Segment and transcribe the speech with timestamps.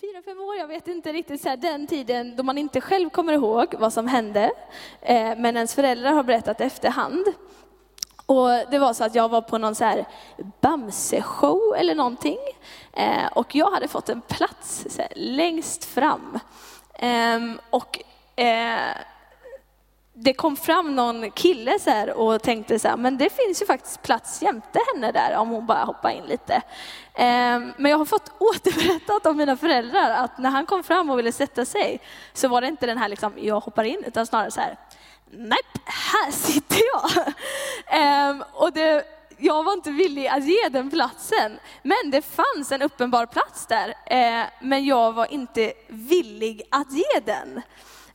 [0.00, 3.10] fyra, fem år, jag vet inte riktigt, så här, den tiden då man inte själv
[3.10, 4.50] kommer ihåg vad som hände,
[5.00, 7.26] eh, men ens föräldrar har berättat efterhand.
[8.26, 10.04] Och det var så att jag var på någon så här
[10.60, 12.38] Bamse-show eller någonting.
[12.92, 16.38] Eh, och jag hade fått en plats så här, längst fram.
[16.94, 17.40] Eh,
[17.70, 18.02] och
[18.40, 18.96] eh,
[20.22, 23.66] det kom fram någon kille så här och tänkte så här, men det finns ju
[23.66, 26.62] faktiskt plats jämte henne där om hon bara hoppar in lite.
[27.14, 31.18] Ehm, men jag har fått återberättat av mina föräldrar att när han kom fram och
[31.18, 32.00] ville sätta sig
[32.32, 34.78] så var det inte den här liksom, jag hoppar in, utan snarare så här,
[35.30, 37.34] nej, här sitter jag.
[38.00, 39.04] Ehm, och det,
[39.38, 41.58] jag var inte villig att ge den platsen.
[41.82, 47.20] Men det fanns en uppenbar plats där, eh, men jag var inte villig att ge
[47.24, 47.62] den.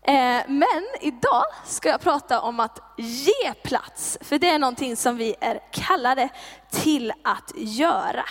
[0.07, 5.17] Eh, men idag ska jag prata om att ge plats, för det är någonting som
[5.17, 6.29] vi är kallade
[6.71, 8.25] till att göra.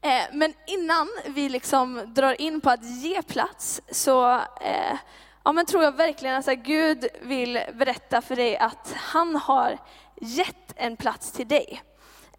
[0.00, 4.96] Eh, men innan vi liksom drar in på att ge plats så eh,
[5.44, 9.78] ja, men tror jag verkligen att Gud vill berätta för dig att han har
[10.20, 11.82] gett en plats till dig.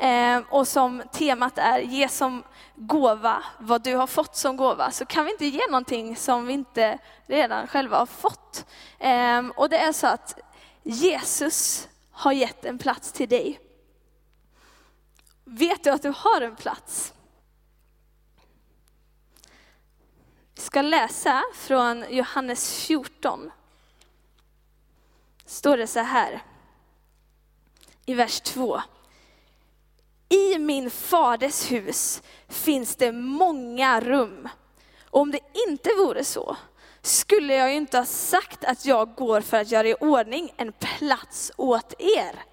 [0.01, 2.43] Ehm, och som temat är ge som
[2.75, 6.53] gåva vad du har fått som gåva, så kan vi inte ge någonting som vi
[6.53, 8.65] inte redan själva har fått.
[8.99, 10.39] Ehm, och det är så att
[10.83, 13.59] Jesus har gett en plats till dig.
[15.43, 17.13] Vet du att du har en plats?
[20.55, 23.51] Vi ska läsa från Johannes 14.
[25.45, 26.43] Står det så här
[28.05, 28.81] i vers 2.
[30.29, 34.49] I min faders hus finns det många rum.
[35.09, 36.57] Och om det inte vore så
[37.01, 40.71] skulle jag ju inte ha sagt att jag går för att göra i ordning en
[40.71, 42.43] plats åt er.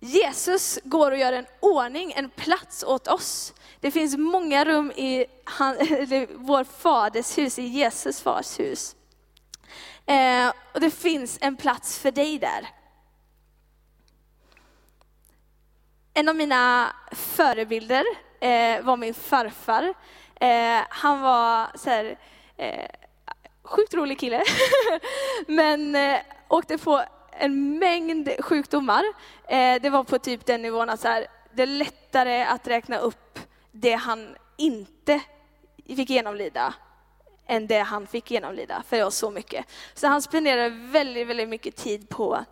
[0.00, 3.54] Jesus går och gör en ordning, en plats åt oss.
[3.80, 5.76] Det finns många rum i han,
[6.34, 8.96] vår faders hus, i Jesus fars hus.
[10.06, 12.68] Eh, och det finns en plats för dig där.
[16.18, 18.04] En av mina förebilder
[18.40, 19.94] eh, var min farfar.
[20.34, 22.18] Eh, han var så här,
[22.56, 22.86] eh,
[23.62, 24.42] sjukt rolig kille,
[25.46, 26.18] men eh,
[26.48, 29.04] åkte på en mängd sjukdomar.
[29.48, 32.98] Eh, det var på typ den nivån att så här, det är lättare att räkna
[32.98, 33.38] upp
[33.72, 35.20] det han inte
[35.86, 36.74] fick genomlida
[37.46, 39.66] än det han fick genomlida, för det var så mycket.
[39.94, 42.44] Så han spenderade väldigt, väldigt mycket tid på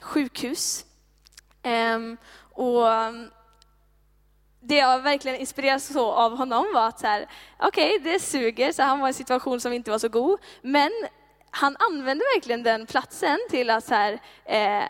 [0.00, 0.84] sjukhus.
[1.64, 2.16] Um,
[2.54, 3.30] och mm,
[4.60, 7.26] det jag verkligen inspirerades så av honom var att så här,
[7.58, 10.38] okej, okay, det suger, så han var i en situation som inte var så god,
[10.62, 10.90] men
[11.50, 14.84] han använde verkligen den platsen till att så här, eh,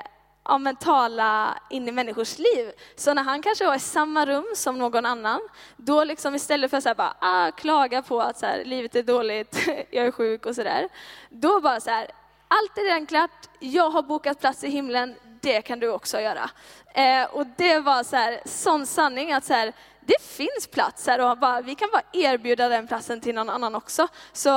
[0.44, 2.72] ja, men tala in i människors liv.
[2.96, 5.40] Så när han kanske var i samma rum som någon annan,
[5.76, 9.68] då liksom istället för att bara, ah, klaga på att så här, livet är dåligt,
[9.90, 10.88] jag är sjuk och sådär,
[11.28, 12.06] då bara så här,
[12.48, 16.50] allt är redan klart, jag har bokat plats i himlen, det kan du också göra.
[16.94, 21.30] Eh, och det var så här, sån sanning att så här, det finns plats här
[21.30, 24.08] och bara, vi kan bara erbjuda den platsen till någon annan också.
[24.32, 24.50] Så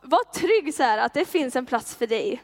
[0.00, 2.42] var trygg så här, att det finns en plats för dig.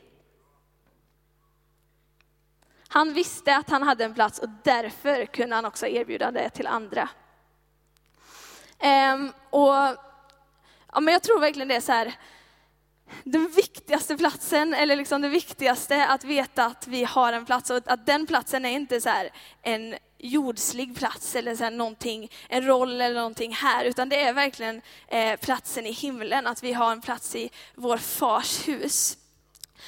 [2.89, 6.67] Han visste att han hade en plats och därför kunde han också erbjuda det till
[6.67, 7.09] andra.
[8.79, 9.17] Eh,
[9.51, 9.97] och
[10.93, 12.15] ja, men Jag tror verkligen det är så här,
[13.25, 17.83] den viktigaste platsen, eller liksom det viktigaste att veta att vi har en plats och
[17.87, 19.11] att den platsen är inte så
[19.63, 24.33] en jordslig plats eller så här någonting, en roll eller någonting här, utan det är
[24.33, 29.19] verkligen eh, platsen i himlen, att vi har en plats i vår fars hus.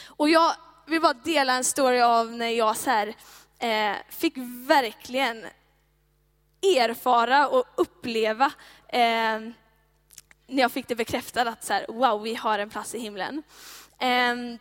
[0.07, 0.53] Och jag
[0.87, 3.15] vill bara dela en story av när jag så här,
[3.59, 4.35] eh, fick
[4.67, 5.47] verkligen
[6.63, 8.53] erfara och uppleva
[8.89, 9.41] eh,
[10.49, 13.43] när jag fick det bekräftat att så här, wow, vi har en plats i himlen.
[14.33, 14.59] Um,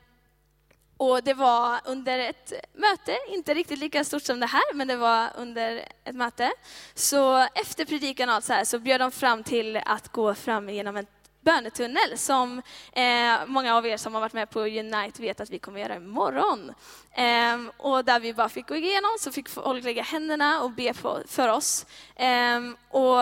[0.97, 4.95] och det var under ett möte, inte riktigt lika stort som det här, men det
[4.95, 6.51] var under ett möte.
[6.93, 10.69] Så efter predikan och allt så här så bjöd de fram till att gå fram
[10.69, 11.07] genom en
[11.41, 12.61] bönetunnel som
[12.93, 15.95] eh, många av er som har varit med på Unite vet att vi kommer göra
[15.95, 16.73] imorgon.
[17.11, 20.93] Eh, och där vi bara fick gå igenom så fick folk lägga händerna och be
[20.93, 21.85] på, för oss.
[22.15, 22.59] Eh,
[22.89, 23.19] och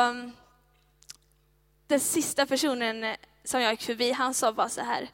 [1.88, 5.10] den sista personen eh, som jag gick förbi, han sa bara så här,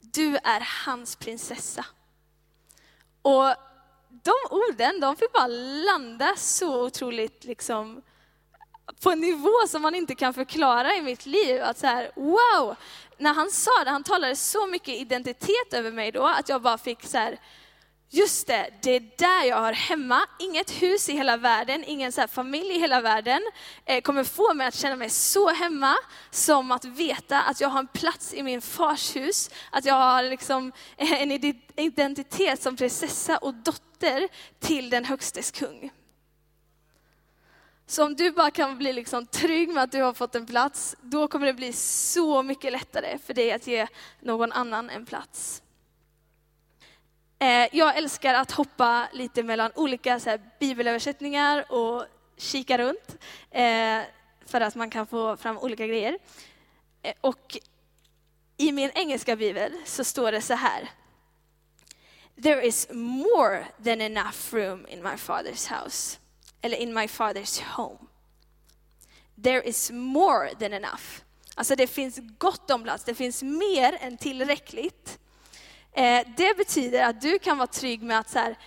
[0.00, 1.84] du är hans prinsessa.
[3.22, 3.54] Och
[4.08, 8.02] de orden, de fick bara landa så otroligt liksom
[9.02, 11.62] på en nivå som man inte kan förklara i mitt liv.
[11.62, 12.76] Att så här, wow!
[13.18, 16.78] När han sa det, han talade så mycket identitet över mig då, att jag bara
[16.78, 17.38] fick så här,
[18.10, 20.20] Just det, det är där jag har hemma.
[20.38, 23.42] Inget hus i hela världen, ingen så familj i hela världen
[23.84, 25.94] eh, kommer få mig att känna mig så hemma
[26.30, 29.50] som att veta att jag har en plats i min fars hus.
[29.70, 31.32] Att jag har liksom eh, en
[31.76, 34.28] identitet som prinsessa och dotter
[34.58, 35.90] till den högstes kung.
[37.86, 40.96] Så om du bara kan bli liksom trygg med att du har fått en plats,
[41.00, 43.86] då kommer det bli så mycket lättare för dig att ge
[44.20, 45.62] någon annan en plats.
[47.38, 52.06] Eh, jag älskar att hoppa lite mellan olika så här, bibelöversättningar och
[52.36, 53.16] kika runt
[53.50, 54.00] eh,
[54.46, 56.18] för att man kan få fram olika grejer.
[57.02, 57.58] Eh, och
[58.56, 60.90] i min engelska bibel så står det så här.
[62.42, 66.18] There is more than enough room in my father's house.
[66.60, 67.98] Eller in my father's home.
[69.42, 71.22] There is more than enough.
[71.54, 75.18] Alltså det finns gott om plats, det finns mer än tillräckligt.
[75.98, 78.58] Eh, det betyder att du kan vara trygg med att så här,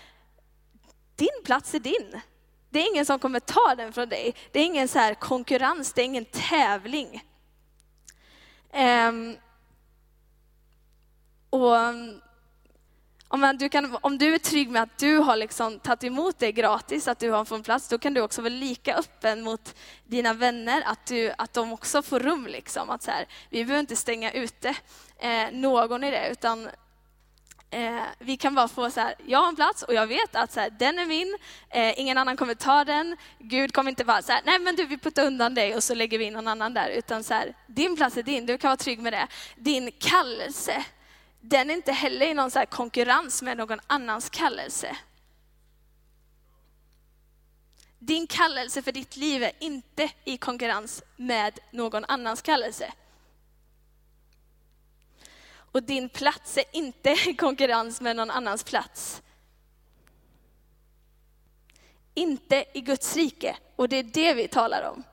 [1.15, 2.21] din plats är din.
[2.69, 4.35] Det är ingen som kommer ta den från dig.
[4.51, 7.23] Det är ingen så här konkurrens, det är ingen tävling.
[8.71, 9.11] Eh,
[11.49, 11.77] och
[13.27, 16.51] om du, kan, om du är trygg med att du har liksom tagit emot det
[16.51, 19.75] gratis, att du har fått en plats, då kan du också vara lika öppen mot
[20.05, 22.47] dina vänner, att, du, att de också får rum.
[22.47, 22.89] Liksom.
[22.89, 24.75] Att så här, vi behöver inte stänga ute
[25.19, 26.69] eh, någon i det, utan
[27.73, 30.51] Eh, vi kan bara få så här, jag har en plats och jag vet att
[30.51, 31.37] så här, den är min,
[31.69, 33.17] eh, ingen annan kommer ta den.
[33.39, 35.93] Gud kommer inte bara så här, nej men du vi puttar undan dig och så
[35.93, 36.89] lägger vi in någon annan där.
[36.89, 39.27] Utan så här, din plats är din, du kan vara trygg med det.
[39.55, 40.85] Din kallelse,
[41.41, 44.97] den är inte heller i någon så konkurrens med någon annans kallelse.
[47.99, 52.93] Din kallelse för ditt liv är inte i konkurrens med någon annans kallelse.
[55.71, 59.21] Och din plats är inte i konkurrens med någon annans plats.
[62.13, 63.55] Inte i Guds rike.
[63.75, 65.03] Och det är det vi talar om.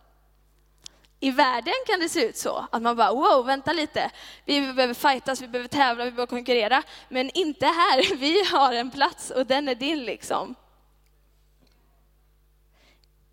[1.21, 4.11] I världen kan det se ut så, att man bara wow, vänta lite,
[4.45, 6.83] vi behöver fightas, vi behöver tävla, vi behöver konkurrera.
[7.09, 10.55] Men inte här, vi har en plats och den är din liksom.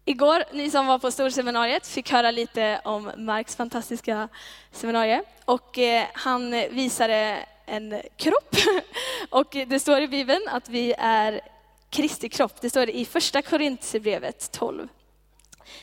[0.08, 4.30] Igår, ni som var på storseminariet, fick höra lite om Marks fantastiska
[4.72, 5.24] seminarium.
[5.46, 8.56] Och eh, han visade en kropp.
[9.30, 11.42] Och det står i Bibeln att vi är
[11.90, 12.62] Kristi kropp.
[12.62, 14.88] Det står i första Korintierbrevet 12.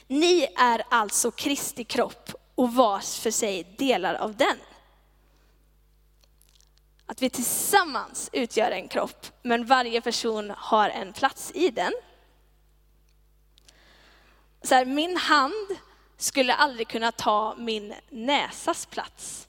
[0.07, 4.57] Ni är alltså Kristi kropp och vars för sig delar av den.
[7.07, 11.93] Att vi tillsammans utgör en kropp, men varje person har en plats i den
[14.65, 15.79] så här, min hand
[16.17, 19.49] skulle aldrig kunna ta min näsas plats.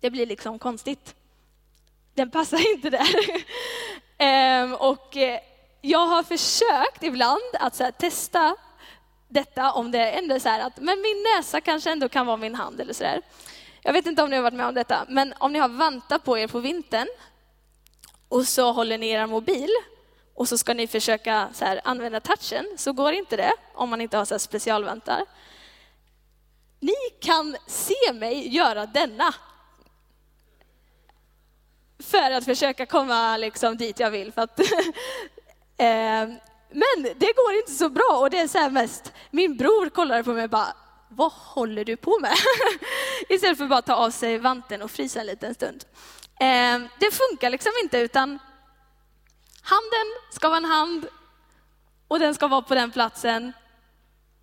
[0.00, 1.14] Det blir liksom konstigt.
[2.14, 3.14] Den passar inte där.
[4.18, 5.40] ehm, och eh,
[5.80, 8.56] jag har försökt ibland att så här, testa
[9.28, 12.36] detta om det ändå är så här att men min näsa kanske ändå kan vara
[12.36, 13.22] min hand eller så där.
[13.82, 16.18] Jag vet inte om ni har varit med om detta, men om ni har vantar
[16.18, 17.08] på er på vintern
[18.28, 19.70] och så håller ni er mobil
[20.38, 24.00] och så ska ni försöka så här, använda touchen, så går inte det om man
[24.00, 25.24] inte har så här, specialvantar.
[26.80, 29.34] Ni kan se mig göra denna.
[31.98, 34.32] För att försöka komma liksom, dit jag vill.
[34.32, 34.60] För att,
[35.76, 36.28] eh,
[36.70, 40.22] men det går inte så bra och det är så här mest, min bror kollar
[40.22, 40.76] på mig och bara,
[41.08, 42.34] vad håller du på med?
[43.28, 45.84] Istället för att bara ta av sig vanten och frysa en liten stund.
[46.40, 48.38] Eh, det funkar liksom inte utan
[49.68, 51.06] Handen ska vara en hand
[52.08, 53.52] och den ska vara på den platsen.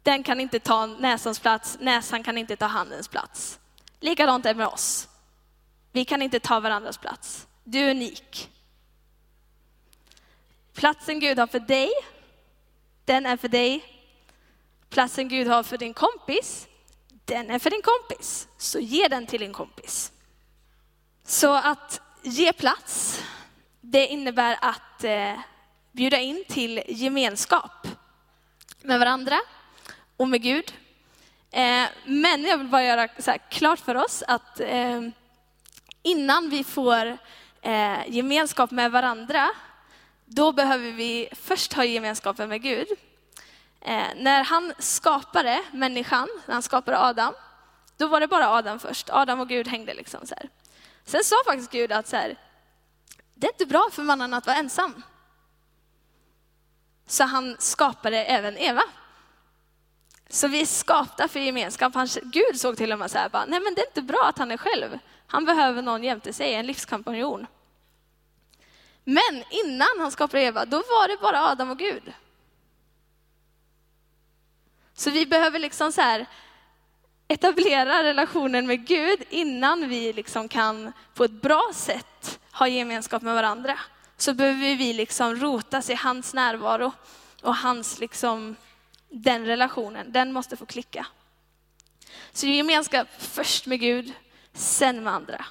[0.04, 3.60] Den kan inte ta näsans plats, näsan kan inte ta handens plats.
[4.00, 5.08] Likadant är det med oss.
[5.92, 7.48] Vi kan inte ta varandras plats.
[7.64, 8.50] Du är unik.
[10.74, 11.92] Platsen Gud har för dig,
[13.06, 13.84] den är för dig.
[14.90, 16.68] Platsen Gud har för din kompis,
[17.26, 18.48] den är för din kompis.
[18.58, 20.12] Så ge den till din kompis.
[21.24, 23.22] Så att ge plats
[23.92, 25.40] det innebär att eh,
[25.92, 27.88] bjuda in till gemenskap
[28.82, 29.40] med varandra
[30.18, 30.74] och med Gud.
[31.52, 33.08] Eh, men jag vill bara göra
[33.50, 35.02] klart för oss att eh,
[36.04, 37.18] innan vi får
[38.08, 39.50] gemenskap med varandra,
[40.26, 42.88] då behöver vi först ha gemenskapen med Gud.
[44.16, 47.34] När han skapade människan, när han skapade Adam,
[47.98, 49.10] då var det bara Adam först.
[49.10, 50.50] Adam och Gud hängde liksom så här.
[51.06, 52.36] Sen sa faktiskt Gud att så här,
[53.36, 55.04] det är inte bra för mannen att vara ensam.
[57.06, 58.84] Så han skapade även Eva.
[60.30, 61.94] Så vi är skapta för gemenskap.
[61.94, 64.26] Han, Gud såg till och med så här, bara, nej men det är inte bra
[64.30, 65.00] att han är själv.
[65.28, 67.48] Han behöver någon jämte sig, en livskampanjon.
[69.04, 72.14] Men innan han skapade Eva, då var det bara Adam och Gud.
[74.94, 76.26] Så vi behöver liksom så här
[77.28, 83.36] etablera relationen med Gud innan vi liksom kan på ett bra sätt ha gemenskap med
[83.36, 83.80] varandra.
[84.18, 86.92] Så behöver vi liksom rotas i hans närvaro
[87.42, 88.56] och hans liksom,
[89.10, 91.08] den relationen, den måste få klicka.
[92.32, 94.14] Så gemenskap först med Gud,
[94.54, 95.46] sen med andra.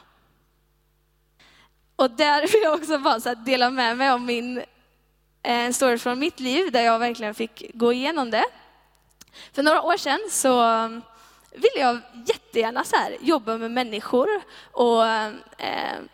[1.97, 4.65] Och där vill jag också bara så dela med mig av min
[5.43, 8.45] en story från mitt liv där jag verkligen fick gå igenom det.
[9.53, 10.61] För några år sedan så
[11.55, 14.29] ville jag jättegärna så här, jobba med människor
[14.73, 15.33] och eh,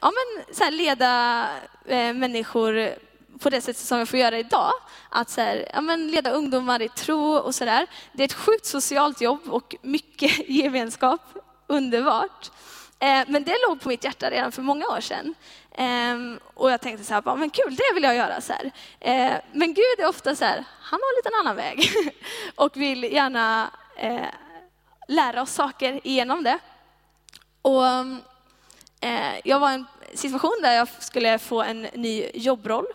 [0.01, 1.47] ja, men, så här, leda
[1.87, 2.95] eh, människor
[3.41, 4.73] på det sättet som jag får göra idag.
[5.09, 7.87] Att så här, ja, men, leda ungdomar i tro och sådär.
[8.13, 11.21] Det är ett sjukt socialt jobb och mycket gemenskap.
[11.67, 12.51] Underbart.
[12.99, 15.35] Eh, men det låg på mitt hjärta redan för många år sedan.
[15.73, 18.41] Eh, och jag tänkte så här, men kul, det vill jag göra.
[18.41, 18.53] Så
[19.01, 21.91] eh, men Gud är ofta så här, han har en liten annan väg
[22.55, 24.27] och vill gärna eh,
[25.11, 26.59] lära oss saker genom det.
[27.62, 27.85] Och,
[29.00, 32.87] eh, jag var i en situation där jag skulle få en ny jobbroll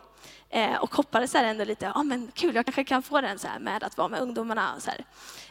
[0.50, 3.39] eh, och hoppades så här ändå lite, ja men kul, jag kanske kan få den
[3.39, 5.05] så här med att vara med ungdomarna och så här.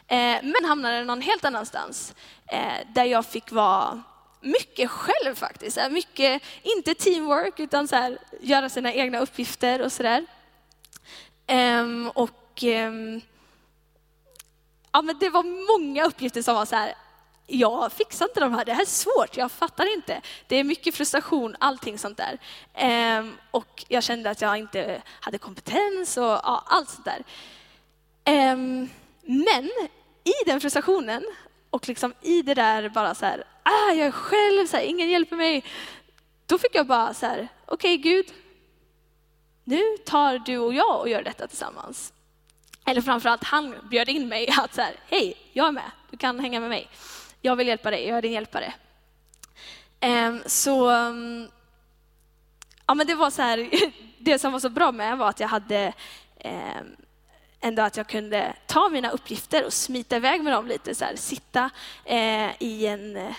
[0.07, 2.15] Eh, men hamnade någon helt annanstans
[2.47, 4.03] eh, där jag fick vara
[4.41, 5.77] mycket själv faktiskt.
[5.91, 10.19] Mycket, inte teamwork, utan så här, göra sina egna uppgifter och sådär.
[10.19, 10.25] Um,
[11.47, 13.21] ehm, och um,
[14.95, 16.95] ja, men det var många uppgifter som var så här,
[17.47, 20.21] jag fixar inte de här, det här är svårt, jag fattar inte.
[20.47, 22.39] Det är mycket frustration, allting sånt där.
[22.73, 27.23] Ehm, och jag kände att jag inte hade kompetens och ja, allt sånt där.
[28.23, 28.89] Ehm,
[29.21, 29.65] men
[30.23, 31.25] i den frustrationen
[31.69, 35.09] och liksom i det där bara så här, ah, jag är själv, så här, ingen
[35.09, 35.63] hjälper mig.
[36.45, 38.25] Då fick jag bara så här, okej okay, Gud,
[39.63, 42.13] nu tar du och jag och gör detta tillsammans.
[42.85, 46.39] Eller framförallt han bjöd in mig att så här, hej, jag är med, du kan
[46.39, 46.89] hänga med mig.
[47.41, 48.73] Jag vill hjälpa dig, jag är din hjälpare.
[49.99, 51.47] Ehm, så, mm,
[52.85, 53.69] ja men det var så här,
[54.19, 55.93] det som var så bra med var att jag hade
[56.39, 56.95] ehm,
[57.59, 61.15] ändå att jag kunde ta mina uppgifter och smita iväg med dem lite, så här,
[61.15, 61.69] sitta
[62.05, 63.33] eh, i en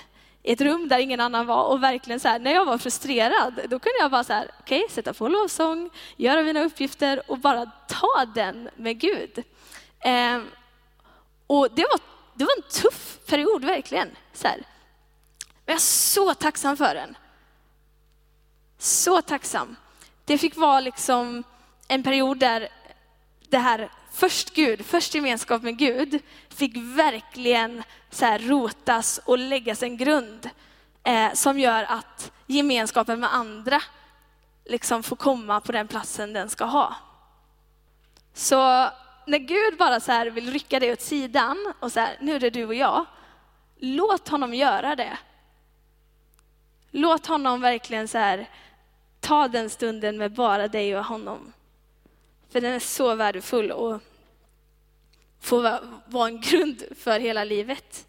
[0.47, 3.79] ett rum där ingen annan var och verkligen så här, när jag var frustrerad, då
[3.79, 7.71] kunde jag bara så här, okej, okay, sätta på lovsång, göra mina uppgifter och bara
[7.89, 9.45] ta den med Gud.
[10.01, 10.41] Eh,
[11.47, 12.01] och det var,
[12.35, 14.09] det var en tuff period, verkligen.
[14.33, 14.57] Så här.
[14.57, 17.17] Men jag är så tacksam för den.
[18.79, 19.77] Så tacksam.
[20.25, 21.45] Det fick vara liksom
[21.89, 22.69] en period där
[23.49, 29.83] det här först Gud, först gemenskap med Gud, fick verkligen så här rotas och läggas
[29.83, 30.51] en grund
[31.05, 33.83] eh, som gör att gemenskapen med andra
[34.65, 36.97] liksom får komma på den platsen den ska ha.
[38.35, 38.57] Så
[39.27, 42.41] när Gud bara så här vill rycka dig åt sidan och så här, nu är
[42.41, 43.07] det du och jag,
[43.79, 45.19] låt honom göra det.
[46.91, 48.51] Låt honom verkligen så här,
[49.21, 51.53] ta den stunden med bara dig och honom.
[52.57, 54.01] För den är så värdefull och
[55.41, 55.63] får
[56.11, 58.07] vara en grund för hela livet.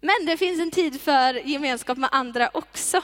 [0.00, 3.02] Men det finns en tid för gemenskap med andra också.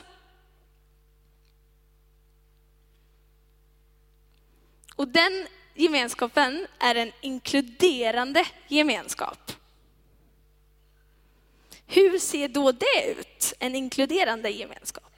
[4.97, 9.52] Och den gemenskapen är en inkluderande gemenskap.
[11.87, 15.12] Hur ser då det ut, en inkluderande gemenskap?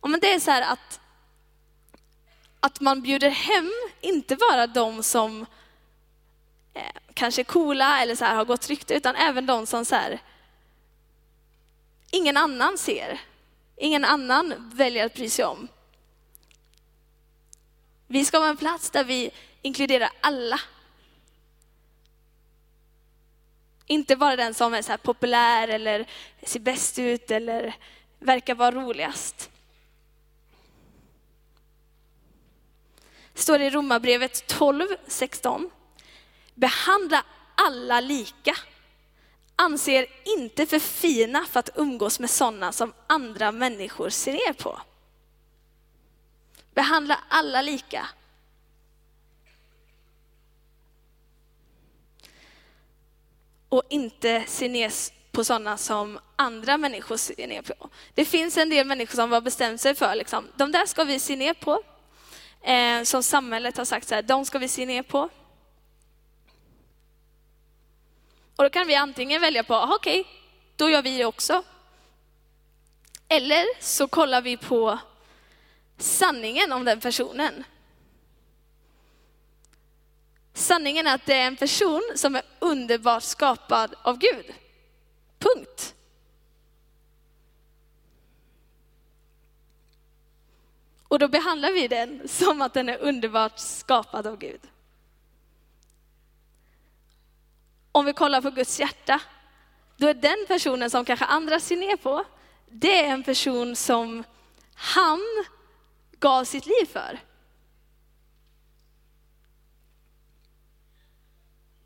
[0.00, 1.01] Om det är så här att
[2.64, 5.46] att man bjuder hem inte bara de som
[6.74, 6.82] eh,
[7.14, 10.20] kanske är coola eller så här, har gått rykte, utan även de som så här,
[12.10, 13.20] ingen annan ser.
[13.76, 15.68] Ingen annan väljer att bry sig om.
[18.06, 19.30] Vi ska vara en plats där vi
[19.62, 20.60] inkluderar alla.
[23.86, 26.06] Inte bara den som är så populär eller
[26.42, 27.74] ser bäst ut eller
[28.18, 29.51] verkar vara roligast.
[33.34, 35.70] Står det i Romarbrevet 12, 16.
[36.54, 37.24] Behandla
[37.54, 38.56] alla lika.
[39.56, 40.06] Anser
[40.38, 44.80] inte för fina för att umgås med sådana som andra människor ser ner på.
[46.74, 48.08] Behandla alla lika.
[53.68, 54.92] Och inte se ner
[55.32, 57.90] på sådana som andra människor ser ner på.
[58.14, 61.20] Det finns en del människor som har bestämt sig för, liksom, de där ska vi
[61.20, 61.82] se ner på
[62.62, 65.28] eh, som samhället har sagt så här, de ska vi se ner på.
[68.56, 70.32] Och då kan vi antingen välja på, okej, okay,
[70.76, 71.62] då gör vi det också.
[73.28, 74.98] Eller så kollar vi på
[75.98, 77.64] sanningen om den personen.
[80.54, 84.54] Sanningen är att det är en person som är underbart skapad av Gud.
[85.38, 85.94] Punkt.
[91.12, 94.60] Och då behandlar vi den som att den är underbart skapad av Gud.
[97.92, 99.20] Om vi kollar på Guds hjärta,
[99.96, 102.24] då är den personen som kanske andra ser ner på,
[102.70, 104.24] det är en person som
[104.74, 105.20] han
[106.18, 107.18] gav sitt liv för.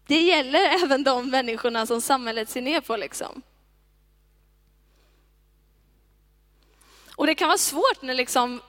[0.06, 2.96] Det gäller även de människorna som samhället ser ner på.
[2.96, 3.42] Liksom.
[7.16, 8.60] Och det kan vara svårt när liksom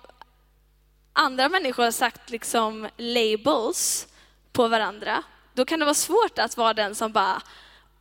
[1.17, 4.07] andra människor har sagt liksom labels
[4.51, 5.23] på varandra.
[5.53, 7.41] Då kan det vara svårt att vara den som bara,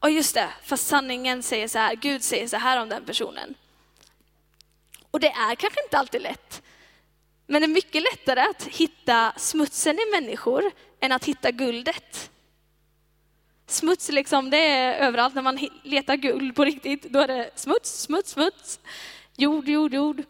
[0.00, 3.54] ja just det, fast sanningen säger så här, Gud säger så här om den personen.
[5.10, 6.62] Och det är kanske inte alltid lätt.
[7.46, 10.70] Men det är mycket lättare att hitta smutsen i människor
[11.00, 12.30] än att hitta guldet.
[13.66, 17.02] Smuts liksom, det är överallt när man letar guld på riktigt.
[17.02, 18.80] Då är det smuts, smuts, smuts.
[19.36, 20.22] Jord, jord, jord.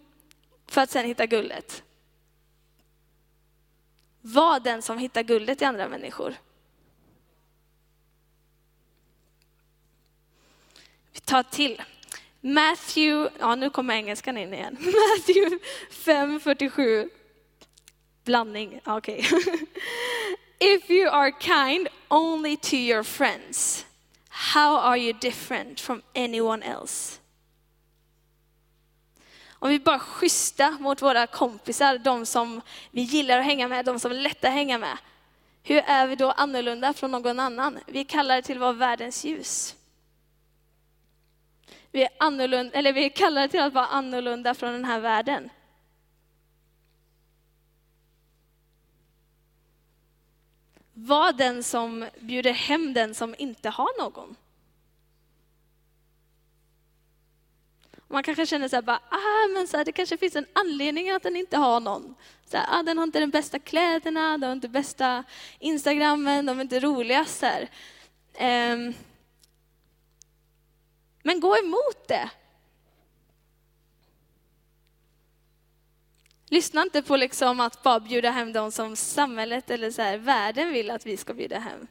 [0.68, 1.82] För att sen hitta guldet.
[4.26, 6.34] Var den som hittar guldet i andra människor.
[11.12, 11.82] Vi tar till.
[12.40, 14.76] Matthew, ja nu kommer engelskan in igen.
[14.80, 15.58] Matthew
[15.90, 17.08] 5.47.
[18.24, 19.18] Blandning, okej.
[19.18, 19.52] Okay.
[20.60, 23.84] If you are kind only to your friends,
[24.28, 27.20] how are you different from anyone else?
[29.66, 33.84] Om vi bara är schyssta mot våra kompisar, de som vi gillar att hänga med,
[33.84, 34.98] de som är lätta att hänga med.
[35.62, 37.78] Hur är vi då annorlunda från någon annan?
[37.86, 39.76] Vi kallar det till att vara världens ljus.
[41.90, 45.50] Vi är, annorlunda, eller vi är kallade till att vara annorlunda från den här världen.
[50.92, 54.36] Var den som bjuder hem den som inte har någon.
[58.08, 61.10] Man kanske känner så här, bara, ah, men så här, det kanske finns en anledning
[61.10, 62.14] att den inte har någon.
[62.50, 65.24] Så här, ah, den har inte de bästa kläderna, den har inte bästa
[65.58, 67.38] Instagrammen, de är inte roligast.
[67.38, 68.94] Så um,
[71.22, 72.30] men gå emot det.
[76.48, 80.72] Lyssna inte på liksom att bara bjuda hem dem som samhället eller så här, världen
[80.72, 81.86] vill att vi ska bjuda hem.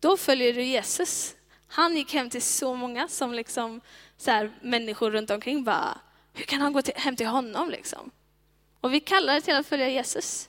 [0.00, 1.34] Då följer du Jesus.
[1.68, 3.80] Han gick hem till så många som liksom,
[4.16, 5.98] så här, människor runt omkring bara,
[6.34, 8.10] hur kan han gå till, hem till honom liksom?
[8.80, 10.48] Och vi kallar det till att följa Jesus.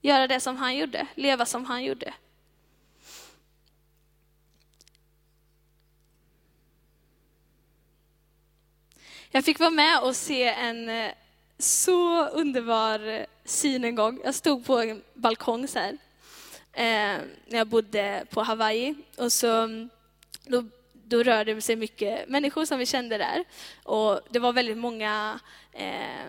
[0.00, 2.14] Göra det som han gjorde, leva som han gjorde.
[9.30, 11.12] Jag fick vara med och se en eh,
[11.58, 14.20] så underbar eh, syn en gång.
[14.24, 15.98] Jag stod på en balkong så här,
[16.76, 18.94] eh, när jag bodde på Hawaii.
[19.16, 19.90] Och så, mm,
[20.44, 23.44] då, då rörde det sig mycket människor som vi kände där.
[23.82, 25.40] Och det var väldigt många
[25.72, 26.26] eh,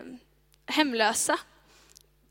[0.65, 1.39] hemlösa.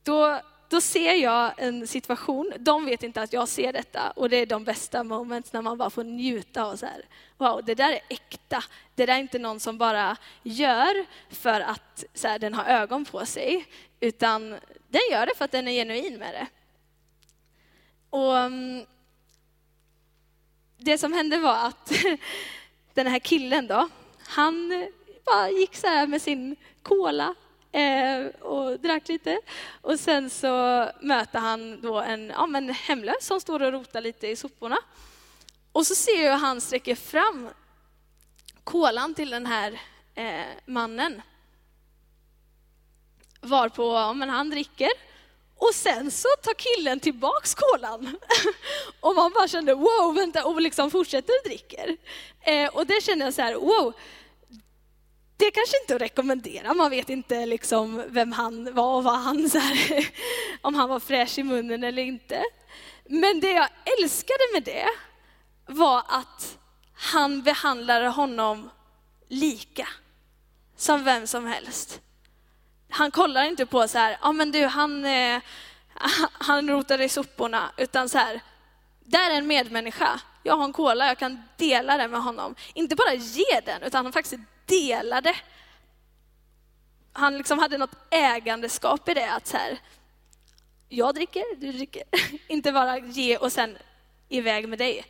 [0.03, 4.37] Då då ser jag en situation, de vet inte att jag ser detta och det
[4.37, 7.05] är de bästa moments när man bara får njuta och så här,
[7.37, 8.65] wow, det där är äkta.
[8.95, 13.05] Det där är inte någon som bara gör för att så här, den har ögon
[13.05, 13.67] på sig,
[14.01, 14.51] utan
[14.89, 16.47] den gör det för att den är genuin med det.
[18.11, 18.87] Och mm,
[20.79, 21.93] det som hände var att
[22.95, 23.89] den här killen då,
[24.27, 24.87] han
[25.25, 27.35] bara gick så här med sin cola
[27.73, 29.41] eh, och drack lite.
[29.81, 30.49] Och sen så
[31.01, 34.79] möter han då en ja, men hemlös som står och rotar lite i soporna.
[35.73, 37.49] Och så ser jag han sträcker fram
[38.65, 39.81] kolan till den här
[40.15, 41.23] eh, mannen.
[43.41, 44.91] Varpå ja, men han dricker.
[45.59, 48.17] Och sen så tar killen tillbaks kolan.
[49.01, 51.97] och man bara kände wow, vänta, och liksom fortsätter dricker.
[52.41, 53.93] Eh, och det kände jag så här, wow,
[55.37, 56.75] det kanske inte är att rekommendera.
[56.75, 60.09] Man vet inte liksom vem han var och vad han, så här,
[60.61, 62.43] om han var fräsch i munnen eller inte.
[63.05, 64.87] Men det jag älskade med det
[65.67, 66.59] var att
[66.95, 68.71] han behandlade honom
[69.29, 69.89] lika
[70.77, 72.01] som vem som helst.
[72.89, 75.43] Han kollar inte på så här, ja men du han, eh,
[76.33, 78.41] han rotade i soporna, utan så här,
[79.05, 80.21] där är en medmänniska.
[80.43, 82.55] Jag har en cola, jag kan dela den med honom.
[82.75, 85.37] Inte bara ge den, utan han faktiskt delade.
[87.13, 89.79] Han liksom hade något ägandeskap i det, att så här,
[90.89, 92.03] jag dricker, du dricker.
[92.49, 93.79] Inte bara ge och sen
[94.29, 95.05] iväg med dig.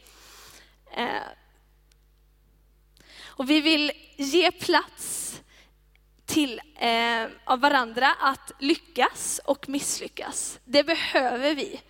[0.96, 1.22] Eh,
[3.36, 5.40] Och vi vill ge plats
[6.26, 10.58] till eh, av varandra att lyckas och misslyckas.
[10.64, 11.80] Det behöver vi.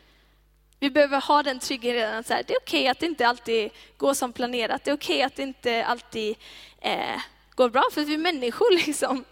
[0.80, 3.28] Vi behöver ha den tryggheten att så här, det är okej okay att det inte
[3.28, 4.84] alltid går som planerat.
[4.84, 6.36] Det är okej okay att det inte alltid
[6.80, 7.20] eh,
[7.54, 9.24] går bra, för vi är människor liksom.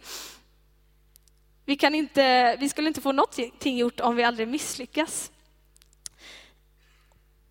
[1.65, 5.31] Vi, kan inte, vi skulle inte få någonting gjort om vi aldrig misslyckas.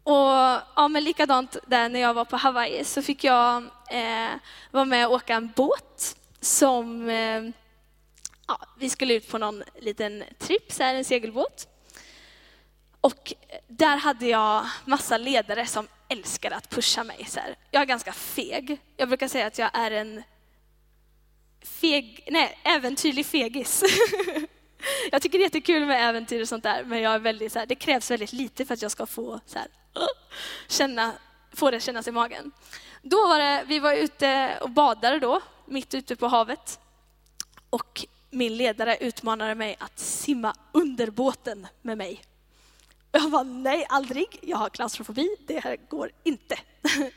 [0.03, 4.31] Och ja, men likadant där när jag var på Hawaii så fick jag eh,
[4.71, 7.43] vara med och åka en båt som eh,
[8.47, 11.67] ja, vi skulle ut på någon liten tripp, så här, en segelbåt.
[13.01, 13.33] Och
[13.67, 17.25] där hade jag massa ledare som älskade att pusha mig.
[17.29, 17.55] Så här.
[17.71, 18.77] Jag är ganska feg.
[18.97, 20.23] Jag brukar säga att jag är en
[21.61, 23.83] feg, nej, äventyrlig fegis.
[25.11, 27.59] jag tycker det är jättekul med äventyr och sånt där, men jag är väldigt, så
[27.59, 29.67] här, det krävs väldigt lite för att jag ska få, så här,
[30.67, 31.13] känna,
[31.53, 32.51] få det kännas i magen.
[33.01, 35.41] Då var det, vi var ute och badade då,
[35.73, 36.79] mitt ute på havet.
[37.69, 42.21] Och min ledare utmanade mig att simma under båten med mig.
[43.11, 44.39] Jag var nej, aldrig.
[44.41, 46.59] Jag har klaustrofobi, det här går inte.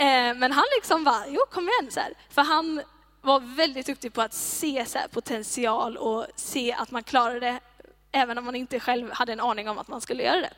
[0.00, 1.90] Eh, men han liksom var, jo kom igen.
[1.90, 2.14] Så här.
[2.30, 2.82] För han
[3.20, 7.60] var väldigt duktig på att se så potential och se att man klarade det
[8.12, 10.52] även om man inte själv hade en aning om att man skulle göra det.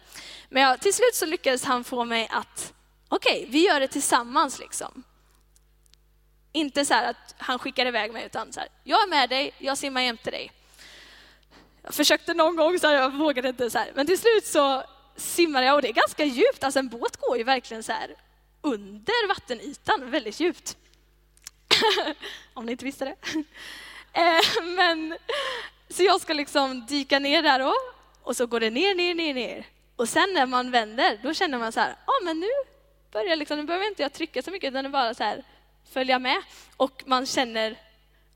[0.49, 2.75] Men ja, till slut så lyckades han få mig att,
[3.09, 5.03] okej, okay, vi gör det tillsammans liksom.
[6.52, 9.78] Inte så att han skickar iväg mig, utan så här, jag är med dig, jag
[9.78, 10.52] simmar jämte dig.
[11.82, 13.70] Jag försökte någon gång, så här, jag vågade inte.
[13.70, 13.92] Så här.
[13.94, 14.82] Men till slut så
[15.16, 16.64] simmade jag och det är ganska djupt.
[16.64, 18.16] Alltså en båt går ju verkligen så här
[18.60, 20.76] under vattenytan, väldigt djupt.
[22.54, 23.16] Om ni inte visste det.
[24.12, 25.16] Eh, men,
[25.88, 27.74] så jag ska liksom dyka ner där då,
[28.22, 29.66] och så går det ner, ner, ner, ner.
[29.96, 32.48] Och sen när man vänder, då känner man så här, ja ah, men nu
[33.12, 35.44] börjar liksom, nu behöver inte jag trycka så mycket, utan det är bara så här,
[35.90, 36.42] följa med.
[36.76, 37.70] Och man känner,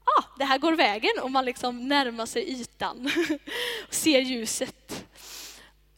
[0.04, 3.10] ja, ah, det här går vägen och man liksom närmar sig ytan
[3.88, 5.04] och ser ljuset.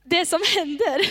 [0.05, 1.07] Det som händer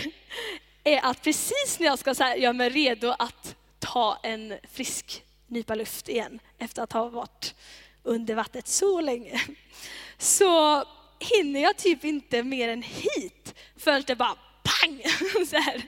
[0.84, 5.24] är att precis när jag ska så här, göra mig redo att ta en frisk
[5.48, 7.56] nypa luft igen efter att ha varit
[8.04, 9.42] under vattnet så länge,
[10.18, 10.84] så
[11.20, 15.02] hinner jag typ inte mer än hit förrän det bara pang!
[15.48, 15.82] Så här.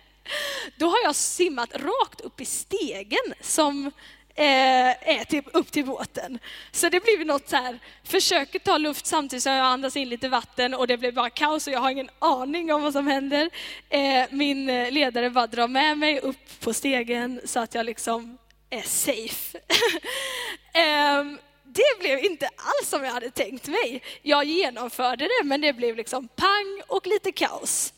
[0.78, 3.92] Då har jag simmat rakt upp i stegen som
[4.38, 6.40] eh, är till, upp till båten.
[6.72, 10.30] Så det blir något så här, försöker ta luft samtidigt som jag andas in lite
[10.30, 13.50] vatten och det blir bara kaos och jag har ingen aning om vad som händer.
[13.90, 18.38] Eh, min eh, ledare bara drar med mig upp på stegen så att jag liksom
[18.70, 19.58] är safe.
[20.74, 21.24] eh,
[21.64, 24.02] det blev inte alls som jag hade tänkt mig.
[24.22, 27.94] Jag genomförde det, men det blev liksom pang och lite kaos.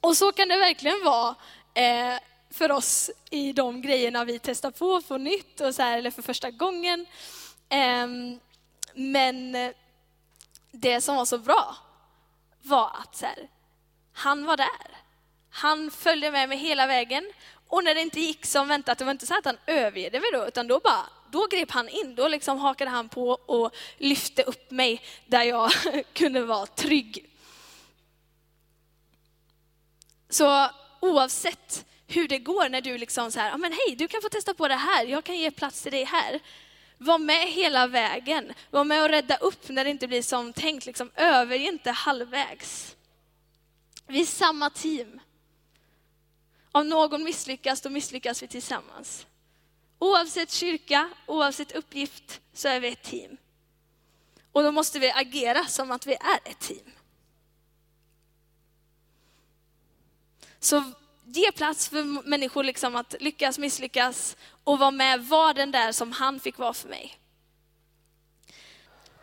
[0.00, 1.34] Och så kan det verkligen vara
[1.74, 2.18] eh,
[2.58, 6.22] för oss i de grejerna vi testar på på nytt och så här, eller för
[6.22, 7.06] första gången.
[7.68, 8.40] Ehm,
[8.94, 9.70] men eh,
[10.72, 11.76] det som var så bra
[12.62, 13.48] var att så här,
[14.12, 14.98] han var där.
[15.50, 17.32] Han följde med mig hela vägen
[17.68, 20.30] och när det inte gick som väntat, det var inte så att han övergav mig
[20.32, 22.14] då, utan då bara, då grep han in.
[22.14, 25.70] Då liksom hakade han på och lyfte upp mig där jag
[26.12, 27.30] kunde vara trygg.
[30.28, 34.22] Så oavsett hur det går när du liksom så här, ah, men hej, du kan
[34.22, 36.40] få testa på det här, jag kan ge plats till dig här.
[36.98, 40.86] Var med hela vägen, var med och rädda upp när det inte blir som tänkt,
[40.86, 42.96] liksom, överge inte halvvägs.
[44.06, 45.20] Vi är samma team.
[46.72, 49.26] Om någon misslyckas, då misslyckas vi tillsammans.
[49.98, 53.36] Oavsett kyrka, oavsett uppgift, så är vi ett team.
[54.52, 56.92] Och då måste vi agera som att vi är ett team.
[60.60, 60.92] Så
[61.36, 66.12] ge plats för människor liksom att lyckas, misslyckas och vara med, var den där som
[66.12, 67.18] han fick vara för mig.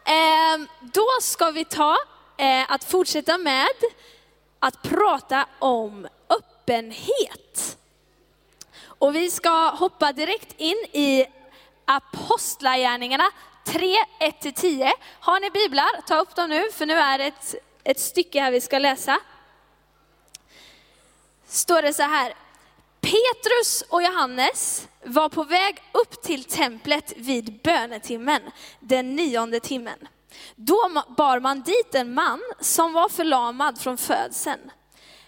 [0.06, 1.98] Ehm, då ska vi ta
[2.38, 3.68] eh, att fortsätta med
[4.60, 7.78] att prata om öppenhet.
[8.84, 11.26] Och vi ska hoppa direkt in i
[11.86, 13.32] Apostlagärningarna
[13.65, 14.91] 3, 1-10.
[15.20, 18.52] Har ni biblar, ta upp dem nu, för nu är det ett, ett stycke här
[18.52, 19.20] vi ska läsa.
[21.47, 22.34] Står det så här,
[23.01, 28.41] Petrus och Johannes var på väg upp till templet vid bönetimmen,
[28.79, 30.08] den nionde timmen.
[30.55, 34.71] Då bar man dit en man som var förlamad från födseln.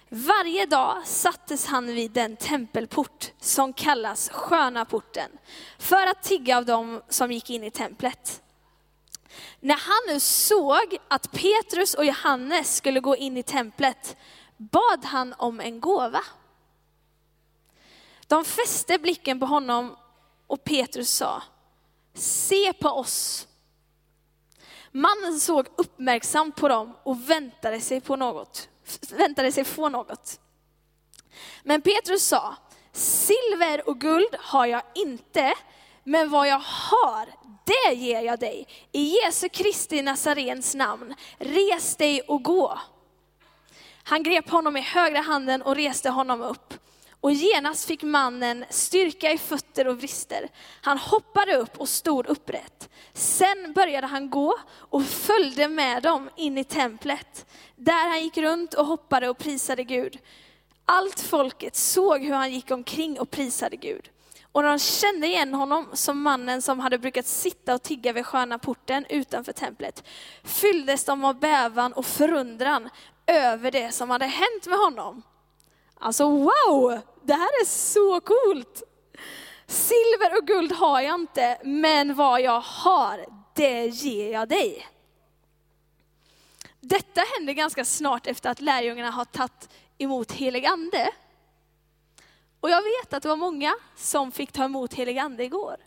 [0.09, 5.31] Varje dag sattes han vid den tempelport som kallas Sköna porten,
[5.79, 8.41] för att tigga av dem som gick in i templet.
[9.59, 14.17] När han nu såg att Petrus och Johannes skulle gå in i templet
[14.57, 16.23] bad han om en gåva.
[18.27, 19.95] De fäste blicken på honom
[20.47, 21.43] och Petrus sa,
[22.13, 23.47] se på oss.
[24.91, 28.69] Mannen såg uppmärksamt på dem och väntade sig på något,
[29.09, 30.39] väntade sig få något.
[31.63, 32.55] Men Petrus sa,
[32.91, 35.53] silver och guld har jag inte,
[36.03, 37.25] men vad jag har,
[37.65, 38.67] det ger jag dig.
[38.91, 42.79] I Jesu Kristi Nazarens namn, res dig och gå.
[44.07, 46.73] Han grep honom i högra handen och reste honom upp.
[47.21, 50.49] Och genast fick mannen styrka i fötter och vrister.
[50.81, 52.89] Han hoppade upp och stod upprätt.
[53.13, 57.45] Sen började han gå och följde med dem in i templet.
[57.75, 60.19] Där han gick runt och hoppade och prisade Gud.
[60.85, 64.09] Allt folket såg hur han gick omkring och prisade Gud.
[64.51, 68.25] Och när de kände igen honom som mannen som hade brukat sitta och tigga vid
[68.25, 70.03] sköna porten utanför templet,
[70.43, 72.89] fylldes de av bävan och förundran
[73.27, 75.21] över det som hade hänt med honom.
[75.99, 78.83] Alltså wow, det här är så coolt!
[79.67, 84.87] Silver och guld har jag inte, men vad jag har, det ger jag dig.
[86.79, 91.11] Detta händer ganska snart efter att lärjungarna har tagit emot helig ande.
[92.59, 95.77] Och jag vet att det var många som fick ta emot helig ande igår.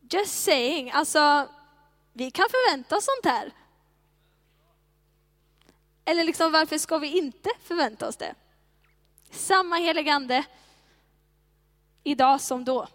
[0.00, 1.48] Just saying, alltså
[2.12, 3.52] vi kan förvänta oss sånt här.
[6.08, 8.34] Eller liksom varför ska vi inte förvänta oss det?
[9.30, 10.44] Samma heliga ande
[12.04, 12.88] idag som då.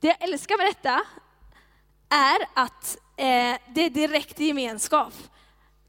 [0.00, 1.02] Det jag älskar med detta
[2.08, 5.14] är att eh, det är direkt gemenskap.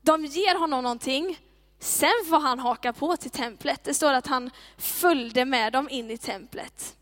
[0.02, 1.40] De ger honom någonting,
[1.80, 3.84] sen får han haka på till templet.
[3.84, 6.97] Det står att han följde med dem in i templet.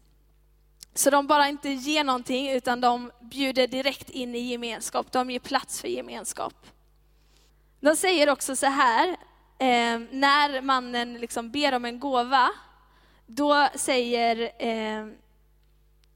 [0.98, 5.12] Så de bara inte ger någonting, utan de bjuder direkt in i gemenskap.
[5.12, 6.54] De ger plats för gemenskap.
[7.80, 9.10] De säger också så här,
[9.60, 12.52] eh, när mannen liksom ber om en gåva,
[13.26, 15.08] då säger eh,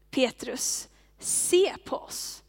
[0.10, 0.88] Petrus,
[1.20, 2.44] se på oss.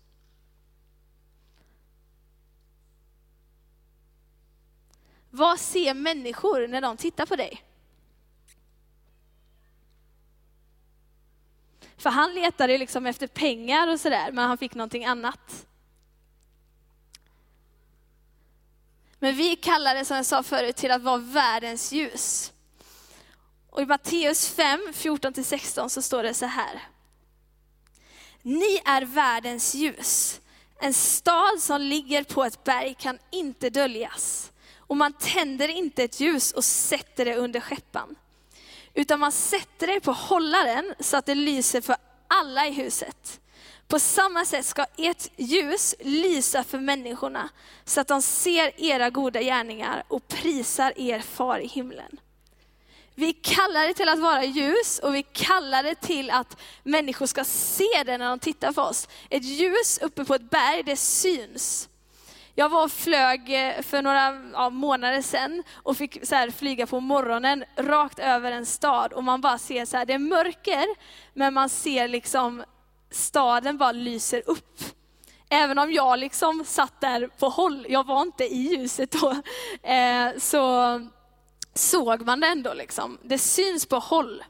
[5.30, 7.62] Vad ser människor när de tittar på dig?
[12.00, 15.66] För han letade liksom efter pengar och sådär, men han fick någonting annat.
[19.18, 22.52] Men vi kallar det, som jag sa förut, till att vara världens ljus.
[23.70, 26.82] Och i Matteus 5, 14-16 så står det så här.
[28.42, 30.40] Ni är världens ljus.
[30.80, 34.52] En stad som ligger på ett berg kan inte döljas.
[34.76, 38.16] Och man tänder inte ett ljus och sätter det under skeppan.
[38.94, 41.96] Utan man sätter det på hållaren så att det lyser för
[42.28, 43.40] alla i huset.
[43.88, 47.48] På samma sätt ska ert ljus lysa för människorna
[47.84, 52.20] så att de ser era goda gärningar och prisar er far i himlen.
[53.14, 57.44] Vi kallar det till att vara ljus och vi kallar det till att människor ska
[57.44, 59.08] se det när de tittar på oss.
[59.28, 61.88] Ett ljus uppe på ett berg, det syns.
[62.54, 66.86] Jag var och flög eh, för några ja, månader sedan och fick så här, flyga
[66.86, 70.86] på morgonen rakt över en stad och man bara ser så här, det är mörker,
[71.34, 72.64] men man ser liksom
[73.10, 74.80] staden bara lyser upp.
[75.48, 79.30] Även om jag liksom satt där på håll, jag var inte i ljuset då,
[79.90, 81.00] eh, så
[81.74, 83.18] såg man det ändå liksom.
[83.22, 84.44] Det syns på håll.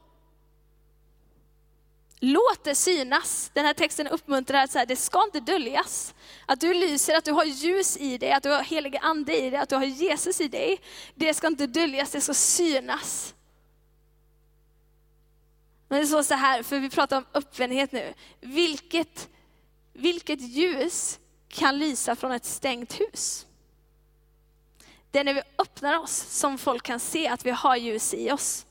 [2.21, 3.51] Låt det synas.
[3.55, 6.15] Den här texten uppmuntrar att så här, det ska inte döljas.
[6.47, 9.51] Att du lyser, att du har ljus i dig, att du har helig ande i
[9.51, 10.81] dig, att du har Jesus i dig.
[11.15, 13.35] Det ska inte döljas, det ska synas.
[15.89, 18.15] Men det står så här, för vi pratar om öppenhet nu.
[18.41, 19.29] Vilket,
[19.93, 23.47] vilket ljus kan lysa från ett stängt hus?
[25.11, 28.33] Det är när vi öppnar oss som folk kan se att vi har ljus i
[28.33, 28.67] oss.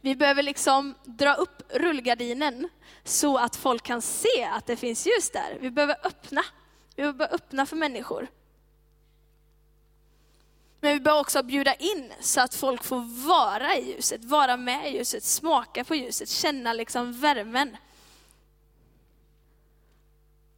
[0.00, 2.68] Vi behöver liksom dra upp rullgardinen
[3.04, 5.58] så att folk kan se att det finns ljus där.
[5.60, 6.44] Vi behöver öppna.
[6.96, 8.28] Vi behöver öppna för människor.
[10.80, 14.92] Men vi behöver också bjuda in så att folk får vara i ljuset, vara med
[14.92, 17.76] i ljuset, smaka på ljuset, känna liksom värmen.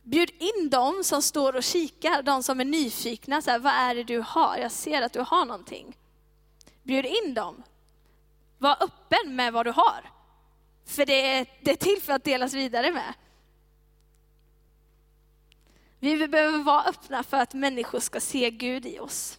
[0.02, 3.42] Bjud in dem som står och kikar, de som är nyfikna.
[3.42, 4.56] Så här, vad är det du har?
[4.56, 5.96] Jag ser att du har någonting.
[6.82, 7.62] Bjud in dem.
[8.60, 10.10] Var öppen med vad du har.
[10.84, 13.14] För det är, det är till för att delas vidare med.
[15.98, 19.38] Vi behöver vara öppna för att människor ska se Gud i oss.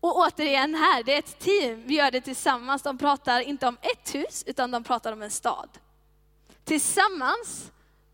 [0.00, 2.82] Och återigen här, det är ett team, vi gör det tillsammans.
[2.82, 5.68] De pratar inte om ett hus, utan de pratar om en stad.
[6.64, 7.70] Tillsammans,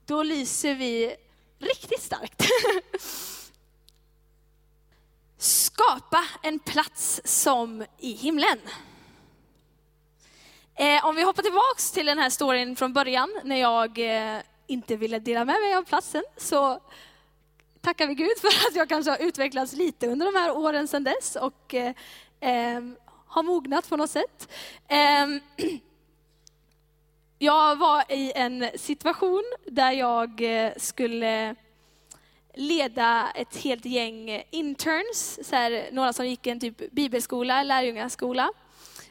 [0.06, 1.16] då lyser vi
[1.58, 2.42] riktigt starkt.
[5.42, 8.59] Skapa en plats som i himlen.
[10.74, 14.96] Eh, om vi hoppar tillbaks till den här storyn från början, när jag eh, inte
[14.96, 16.81] ville dela med mig av platsen, så
[17.81, 21.05] tackar vi Gud för att jag kanske har utvecklats lite under de här åren sedan
[21.05, 22.83] dess och eh,
[23.26, 24.48] har mognat på något sätt.
[27.38, 31.55] Jag var i en situation där jag eh, skulle
[32.54, 38.50] leda ett helt gäng interns, så här, några som gick en typ bibelskola, lärjungaskola.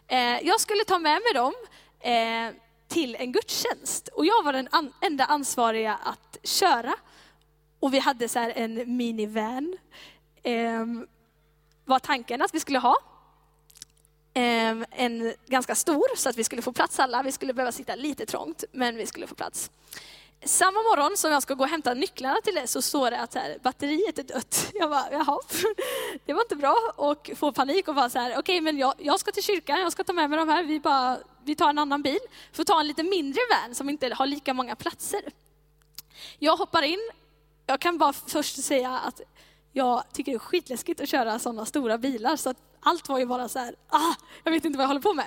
[0.08, 1.54] Eh, jag skulle ta med mig dem
[2.00, 2.56] eh,
[2.88, 6.94] till en gudstjänst och jag var den an enda ansvariga att köra.
[7.80, 9.78] Och vi hade så en minivan,
[10.44, 10.86] eh,
[11.86, 12.96] var tanken att vi skulle ha.
[14.34, 17.24] Eh, en ganska stor, så att vi skulle få plats alla.
[17.24, 19.72] Vi skulle behöva sitta lite trångt, men vi skulle få plats.
[20.46, 23.36] Samma morgon som jag ska gå och hämta nycklarna till det så står det att
[23.36, 24.72] här, batteriet är dött.
[24.74, 25.40] Jag bara, jaha,
[26.26, 26.76] det var inte bra.
[26.96, 29.82] Och får panik och bara så här, okej okay, men jag, jag ska till kyrkan,
[29.82, 30.64] jag ska ta med mig de här.
[30.64, 32.20] Vi, bara, vi tar en annan bil.
[32.54, 35.22] Får ta en lite mindre van som inte har lika många platser.
[36.40, 37.10] Jag hoppar in.
[37.66, 39.22] Jag kan bara först säga att
[39.72, 42.36] jag tycker det är skitläskigt att köra sådana stora bilar.
[42.36, 45.02] Så att allt var ju bara så här, ah, jag vet inte vad jag håller
[45.02, 45.26] på med.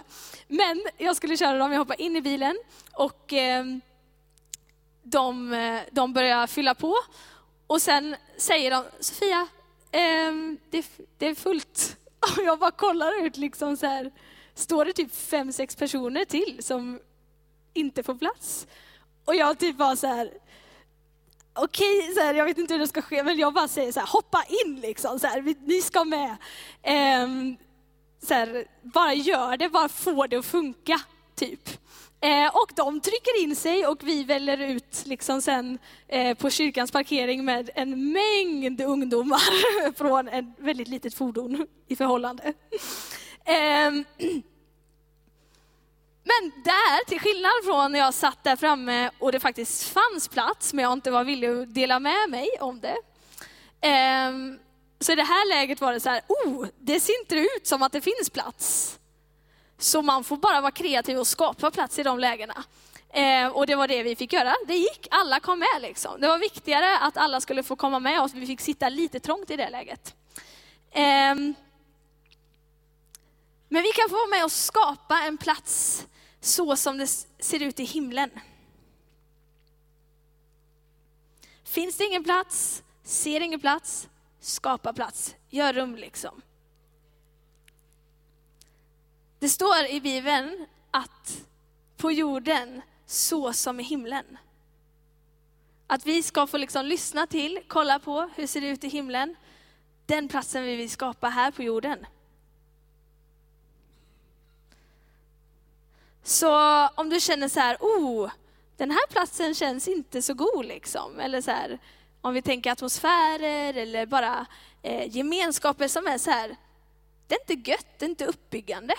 [0.48, 2.58] Men jag skulle köra dem, jag hoppar in i bilen
[2.92, 3.64] och eh,
[5.04, 6.94] de, eh, de börjar fylla på.
[7.66, 9.48] Och sen säger de, Sofia,
[9.92, 10.86] ehm, det,
[11.18, 11.96] det, är fullt.
[12.36, 14.12] Och jag bara kollar ut, liksom så här,
[14.54, 17.00] står det typ fem, sex personer till som
[17.74, 18.66] inte får plats?
[19.24, 20.30] Och jag typ bara så här,
[21.52, 23.92] okej, okay, så här, jag vet inte hur det ska ske, men jag bara säger
[23.92, 26.36] så här, hoppa in liksom, så här, ni ska med.
[26.82, 27.56] Ehm,
[28.22, 31.00] så här, bara gör det, bara få det att funka,
[31.34, 31.83] typ.
[32.24, 36.90] Eh, och de trycker in sig och vi väller ut liksom sen eh, på kyrkans
[36.90, 42.42] parkering med en mängd ungdomar från ett väldigt litet fordon i förhållande.
[43.44, 43.90] Eh,
[46.26, 50.72] men där, till skillnad från när jag satt där framme och det faktiskt fanns plats,
[50.72, 52.96] men jag inte var villig att dela med mig om det.
[53.80, 54.58] Ehm,
[55.00, 57.82] så i det här läget var det så här, oh, det ser inte ut som
[57.82, 58.98] att det finns plats.
[59.84, 62.64] Så man får bara vara kreativ och skapa plats i de lägena.
[63.08, 64.54] Eh, och det var det vi fick göra.
[64.66, 66.20] Det gick, alla kom med liksom.
[66.20, 69.50] Det var viktigare att alla skulle få komma med oss, vi fick sitta lite trångt
[69.50, 70.14] i det läget.
[70.90, 71.34] Eh,
[73.68, 76.06] men vi kan få vara med och skapa en plats
[76.40, 77.06] så som det
[77.38, 78.30] ser ut i himlen.
[81.64, 84.08] Finns det ingen plats, ser ingen plats,
[84.40, 86.42] skapa plats, gör rum liksom.
[89.38, 91.46] Det står i Bibeln att
[91.96, 94.38] på jorden så som i himlen.
[95.86, 99.36] Att vi ska få liksom lyssna till, kolla på hur ser det ut i himlen.
[100.06, 102.06] Den platsen vill vi skapa här på jorden.
[106.22, 106.48] Så
[106.88, 108.30] om du känner så här, oh,
[108.76, 111.20] den här platsen känns inte så god liksom.
[111.20, 111.78] Eller så här,
[112.20, 114.46] om vi tänker atmosfärer eller bara
[114.82, 116.56] eh, gemenskaper som är så här,
[117.26, 118.94] det är inte gött, det är inte uppbyggande.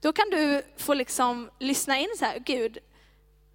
[0.00, 2.78] Då kan du få liksom lyssna in så här, Gud,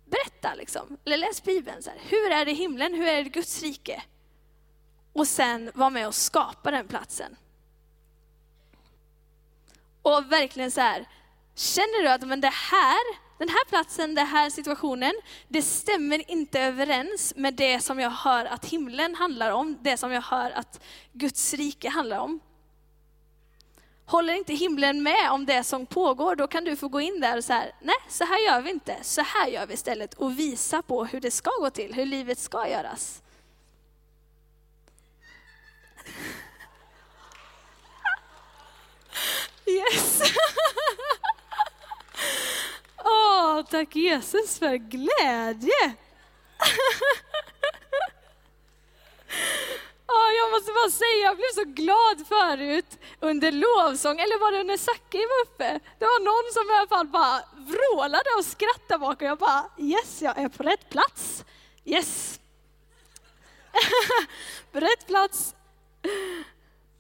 [0.06, 1.84] berätta liksom, eller läs Bibeln.
[1.84, 2.94] Så här, hur är det i himlen?
[2.94, 4.04] Hur är det Guds rike?
[5.14, 7.36] Och sen vara med och skapa den platsen.
[10.02, 11.08] Och verkligen så här,
[11.56, 15.14] känner du att men det här, den här platsen, den här situationen,
[15.48, 20.12] det stämmer inte överens med det som jag hör att himlen handlar om, det som
[20.12, 22.40] jag hör att Guds rike handlar om.
[24.06, 27.38] Håller inte himlen med om det som pågår, då kan du få gå in där
[27.38, 30.82] och säga, nej, så här gör vi inte, så här gör vi istället och visa
[30.82, 33.22] på hur det ska gå till, hur livet ska göras.
[39.66, 40.22] Yes!
[42.98, 45.94] Åh, oh, tack Jesus för glädje!
[50.08, 54.64] Oh, jag måste bara säga, jag blev så glad förut under lovsång, eller var det
[54.64, 55.80] när Zacke var uppe?
[56.00, 59.66] Det var någon som i alla fall bara vrålade och skrattade bak och jag bara,
[59.78, 61.46] yes, jag är på rätt plats.
[61.86, 62.40] Yes.
[64.72, 65.56] på rätt plats.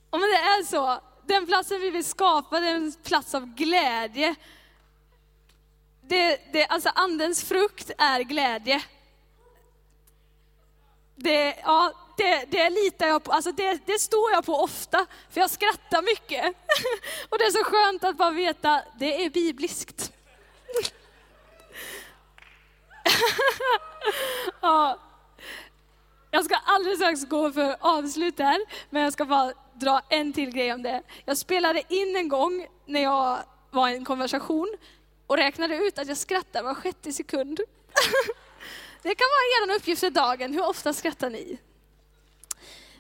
[0.10, 3.45] Och men det är så, den platsen vi vill skapa, det är en plats av
[3.45, 4.36] glädje.
[6.01, 8.84] Det, det, alltså andens frukt är glädje.
[11.16, 15.41] Det, ja, det, det litar jag på, alltså det, det står jag på ofta, för
[15.41, 16.45] jag skrattar mycket.
[17.30, 20.11] Och det är så skönt att bara veta, det är bibliskt.
[24.61, 24.99] ja.
[26.32, 28.59] Jag ska alldeles strax gå för avslut där,
[28.89, 31.01] men jag ska bara dra en till grej om det.
[31.26, 33.39] Jag spelade in en gång när jag
[33.72, 34.78] var i en konversation
[35.28, 37.59] och räknade ut att jag skrattar var sjätte sekund.
[39.01, 41.57] Det kan vara er uppgift för dagen, hur ofta skrattar ni?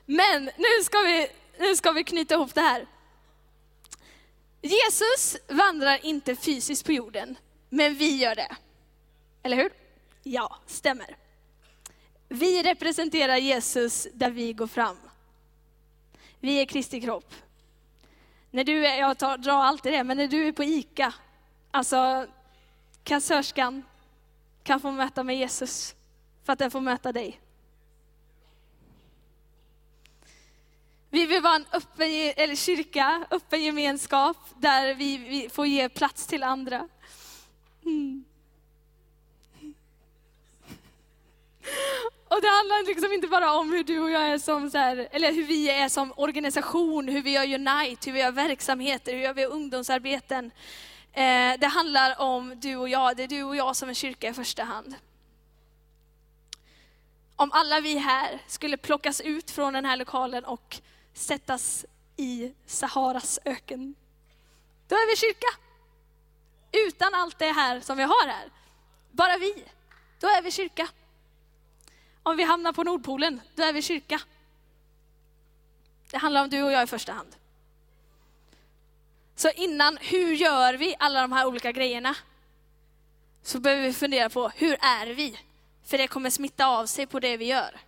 [0.05, 1.27] Men nu ska vi,
[1.59, 2.87] nu ska vi knyta ihop det här.
[4.61, 7.37] Jesus vandrar inte fysiskt på jorden,
[7.69, 8.55] men vi gör det.
[9.43, 9.71] Eller hur?
[10.23, 11.17] Ja, stämmer.
[12.27, 14.97] Vi representerar Jesus där vi går fram.
[16.39, 17.33] Vi är Kristi kropp.
[18.51, 21.13] När du är, jag tar, drar alltid det, men när du är på ICA,
[21.71, 22.27] alltså
[23.03, 23.83] kassörskan
[24.63, 25.95] kan få möta med Jesus
[26.43, 27.39] för att den får möta dig.
[31.13, 36.27] Vi vill vara en öppen eller kyrka, öppen gemenskap där vi, vi får ge plats
[36.27, 36.87] till andra.
[37.85, 38.25] Mm.
[42.27, 45.07] Och det handlar liksom inte bara om hur du och jag är som, så här,
[45.11, 49.19] eller hur vi är som organisation, hur vi gör Unite, hur vi gör verksamheter, hur
[49.19, 50.51] gör vi ungdomsarbeten.
[51.11, 54.29] Eh, det handlar om du och jag, det är du och jag som är kyrka
[54.29, 54.95] i första hand.
[57.35, 60.81] Om alla vi här skulle plockas ut från den här lokalen och
[61.13, 61.85] sättas
[62.17, 63.95] i Saharas öken,
[64.87, 65.47] då är vi kyrka.
[66.71, 68.49] Utan allt det här som vi har här,
[69.11, 69.65] bara vi,
[70.19, 70.89] då är vi kyrka.
[72.23, 74.21] Om vi hamnar på Nordpolen, då är vi kyrka.
[76.11, 77.35] Det handlar om du och jag i första hand.
[79.35, 82.15] Så innan, hur gör vi alla de här olika grejerna?
[83.41, 85.39] Så behöver vi fundera på, hur är vi?
[85.85, 87.79] För det kommer smitta av sig på det vi gör.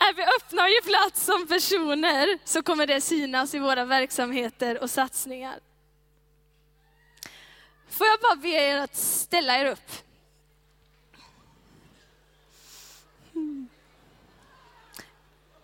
[0.00, 4.82] Är vi öppna och ger plats som personer så kommer det synas i våra verksamheter
[4.82, 5.60] och satsningar.
[7.88, 9.90] Får jag bara be er att ställa er upp?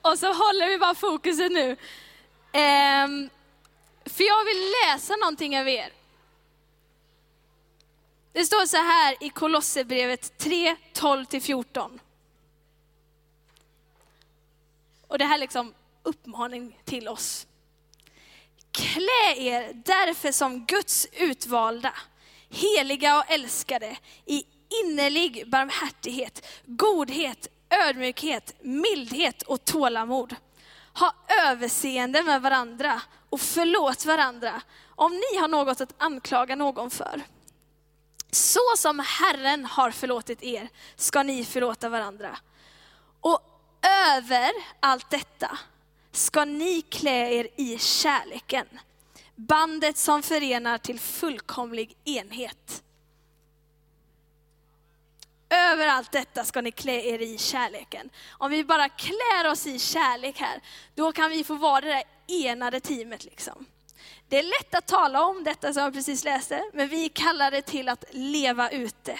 [0.02, 1.76] Och så håller vi bara fokuset nu.
[2.52, 3.30] Ehm,
[4.04, 5.92] för jag vill läsa någonting av er.
[8.32, 12.00] Det står så här i Kolosserbrevet 3, 12-14.
[15.08, 17.46] Och det här är liksom uppmaning till oss.
[18.72, 21.92] Klä er därför som Guds utvalda,
[22.48, 23.96] heliga och älskade
[24.26, 24.44] i
[24.84, 30.36] innerlig barmhärtighet, godhet, ödmjukhet, mildhet och tålamod.
[30.98, 31.14] Ha
[31.46, 37.22] överseende med varandra och förlåt varandra om ni har något att anklaga någon för.
[38.30, 42.38] Så som Herren har förlåtit er ska ni förlåta varandra.
[43.82, 45.58] Över allt detta
[46.12, 48.66] ska ni klä er i kärleken,
[49.34, 52.82] bandet som förenar till fullkomlig enhet.
[55.48, 58.10] Över allt detta ska ni klä er i kärleken.
[58.30, 60.60] Om vi bara klär oss i kärlek här,
[60.94, 63.24] då kan vi få vara det där enade teamet.
[63.24, 63.66] Liksom.
[64.28, 67.62] Det är lätt att tala om detta som jag precis läste, men vi kallar det
[67.62, 69.18] till att leva ute.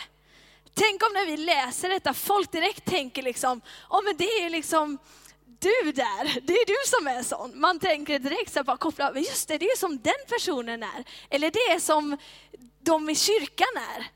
[0.79, 3.61] Tänk om när vi läser detta, folk direkt tänker liksom,
[3.91, 4.99] oh, men det är liksom
[5.59, 7.61] du där, det är du som är sån.
[7.61, 11.05] Man tänker direkt så bara koppla, men just det, det är som den personen är.
[11.31, 12.17] Eller det är som
[12.81, 14.11] de i kyrkan är.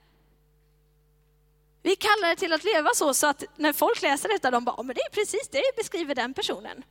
[1.82, 4.82] Vi kallar det till att leva så, så att när folk läser detta, de bara,
[4.82, 6.82] men det är precis det beskriver den personen.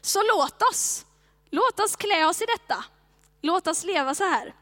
[0.00, 1.06] Så låt oss,
[1.50, 2.84] låt oss klä oss i detta.
[3.40, 4.54] Låt oss leva så här.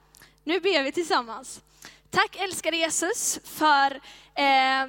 [0.45, 1.61] Nu ber vi tillsammans.
[2.15, 3.91] Tack älskade Jesus för
[4.35, 4.83] eh,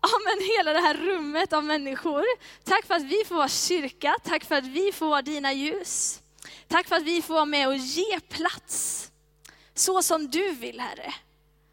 [0.00, 2.24] Amen, hela det här rummet av människor.
[2.64, 6.20] Tack för att vi får vara kyrka, tack för att vi får vara dina ljus.
[6.68, 9.10] Tack för att vi får vara med och ge plats.
[9.74, 11.14] Så som du vill Herre.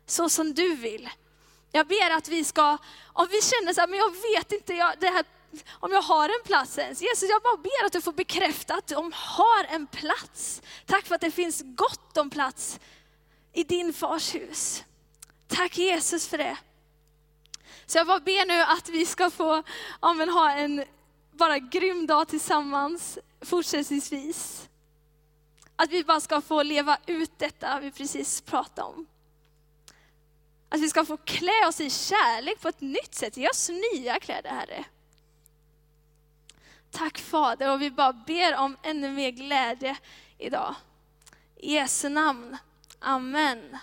[0.05, 1.09] Så som du vill.
[1.71, 2.77] Jag ber att vi ska,
[3.13, 5.25] om vi känner så här, men jag vet inte jag, det här,
[5.79, 7.01] om jag har en plats ens.
[7.01, 10.61] Jesus, jag bara ber att du får bekräfta att de har en plats.
[10.85, 12.79] Tack för att det finns gott om plats
[13.58, 14.84] i din fars hus.
[15.47, 16.58] Tack Jesus för det.
[17.86, 19.64] Så jag bara ber nu att vi ska få
[20.01, 20.86] ja, men, ha en
[21.32, 24.70] bara grym dag tillsammans fortsättningsvis.
[25.76, 29.08] Att vi bara ska få leva ut detta vi precis pratade om.
[30.70, 33.38] Att vi ska få klä oss i kärlek på ett nytt sätt.
[33.38, 34.86] Ge oss nya kläder, Herre.
[36.91, 39.97] Tack Fader, och vi bara ber om ännu mer glädje
[40.38, 40.76] idag.
[41.55, 42.58] I Jesu namn.
[43.01, 43.79] Amen.